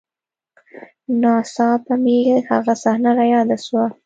[1.21, 2.17] نا څاپه مې
[2.49, 3.85] هغه صحنه راياده سوه.